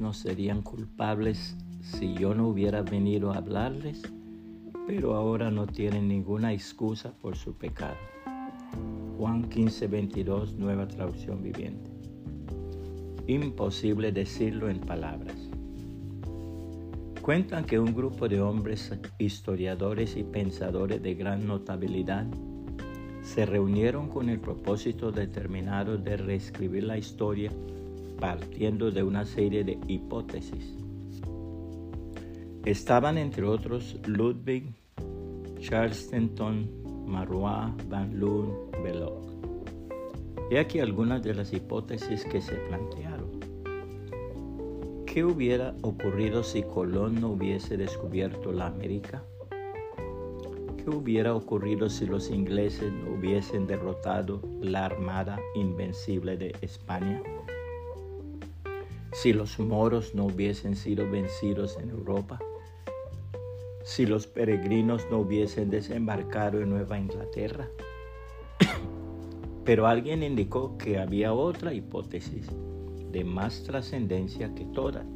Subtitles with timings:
[0.00, 4.00] no serían culpables si yo no hubiera venido a hablarles,
[4.86, 7.96] pero ahora no tienen ninguna excusa por su pecado.
[9.18, 11.90] Juan 15, 22, nueva traducción viviente.
[13.26, 15.36] Imposible decirlo en palabras.
[17.20, 22.26] Cuentan que un grupo de hombres historiadores y pensadores de gran notabilidad
[23.22, 27.50] se reunieron con el propósito determinado de reescribir la historia
[28.20, 30.76] partiendo de una serie de hipótesis.
[32.64, 34.74] Estaban entre otros Ludwig,
[35.60, 36.68] Charlestenton,
[37.06, 39.24] Marois, Van Loon, Belloc.
[40.50, 43.40] He aquí algunas de las hipótesis que se plantearon.
[45.06, 49.22] ¿Qué hubiera ocurrido si Colón no hubiese descubierto la América?
[50.76, 57.22] ¿Qué hubiera ocurrido si los ingleses no hubiesen derrotado la armada invencible de España?
[59.14, 62.38] Si los moros no hubiesen sido vencidos en Europa?
[63.82, 67.68] Si los peregrinos no hubiesen desembarcado en Nueva Inglaterra?
[69.64, 72.46] Pero alguien indicó que había otra hipótesis
[73.10, 75.06] de más trascendencia que todas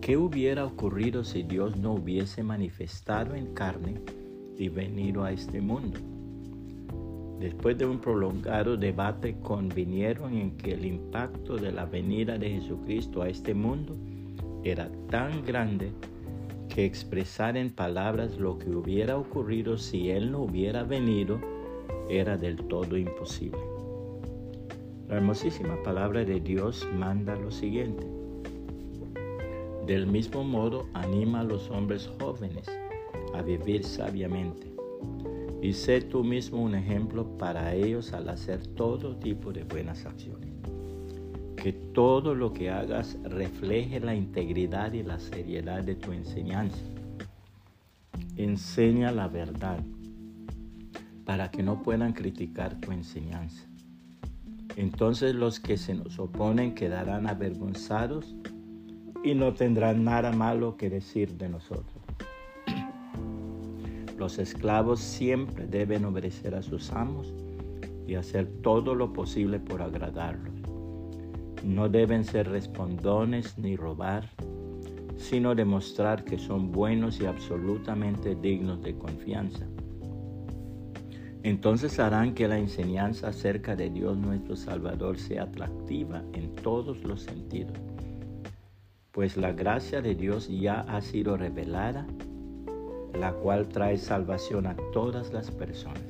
[0.00, 4.00] ¿Qué hubiera ocurrido si Dios no hubiese manifestado en carne
[4.56, 6.00] y venido a este mundo?
[7.40, 13.22] Después de un prolongado debate convinieron en que el impacto de la venida de Jesucristo
[13.22, 13.96] a este mundo
[14.62, 15.90] era tan grande
[16.68, 21.40] que expresar en palabras lo que hubiera ocurrido si Él no hubiera venido
[22.10, 23.58] era del todo imposible.
[25.08, 28.06] La hermosísima palabra de Dios manda lo siguiente.
[29.86, 32.66] Del mismo modo, anima a los hombres jóvenes
[33.32, 34.79] a vivir sabiamente.
[35.62, 40.48] Y sé tú mismo un ejemplo para ellos al hacer todo tipo de buenas acciones.
[41.56, 46.80] Que todo lo que hagas refleje la integridad y la seriedad de tu enseñanza.
[48.36, 49.80] Enseña la verdad
[51.26, 53.64] para que no puedan criticar tu enseñanza.
[54.76, 58.34] Entonces los que se nos oponen quedarán avergonzados
[59.22, 62.09] y no tendrán nada malo que decir de nosotros.
[64.20, 67.32] Los esclavos siempre deben obedecer a sus amos
[68.06, 70.52] y hacer todo lo posible por agradarlos.
[71.64, 74.28] No deben ser respondones ni robar,
[75.16, 79.64] sino demostrar que son buenos y absolutamente dignos de confianza.
[81.42, 87.22] Entonces harán que la enseñanza acerca de Dios nuestro Salvador sea atractiva en todos los
[87.22, 87.78] sentidos
[89.12, 92.06] pues la gracia de Dios ya ha sido revelada,
[93.20, 96.02] la cual trae salvación a todas las personas.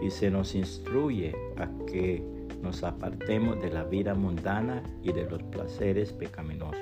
[0.00, 2.24] Y se nos instruye a que
[2.62, 6.80] nos apartemos de la vida mundana y de los placeres pecaminosos.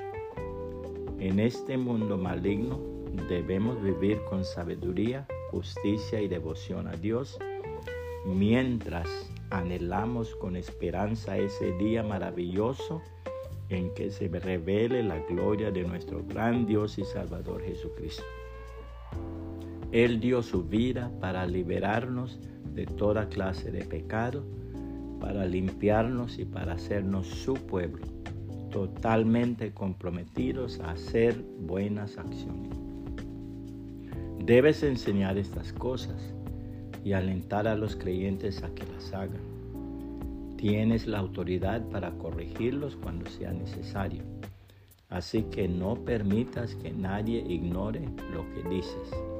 [1.19, 2.79] En este mundo maligno
[3.29, 7.39] debemos vivir con sabiduría, justicia y devoción a Dios,
[8.25, 9.09] mientras
[9.50, 13.03] anhelamos con esperanza ese día maravilloso
[13.69, 18.23] en que se revele la gloria de nuestro gran Dios y Salvador Jesucristo.
[19.93, 22.38] Él dio su vida para liberarnos
[22.75, 24.44] de toda clase de pecado,
[25.21, 28.06] para limpiarnos y para hacernos su pueblo,
[28.71, 32.76] totalmente comprometidos a hacer buenas acciones.
[34.44, 36.34] Debes enseñar estas cosas
[37.05, 39.59] y alentar a los creyentes a que las hagan
[40.59, 44.25] Tienes la autoridad para corregirlos cuando sea necesario.
[45.09, 48.00] Así que no permitas que nadie ignore
[48.34, 49.38] lo que dices.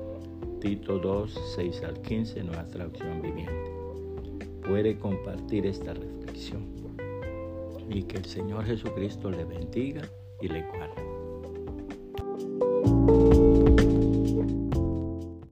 [0.61, 3.73] Tito 2, 6 al 15, nueva traducción viviente.
[4.67, 6.67] Puede compartir esta reflexión
[7.89, 10.03] y que el Señor Jesucristo le bendiga
[10.41, 11.08] y le guarde.